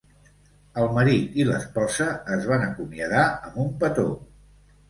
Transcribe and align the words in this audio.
El 0.83 0.87
marit 0.95 1.37
i 1.43 1.45
l'esposa 1.49 2.09
es 2.37 2.49
van 2.53 2.65
acomiadar 2.71 3.29
amb 3.51 3.61
un 3.67 3.73
petó. 3.85 4.09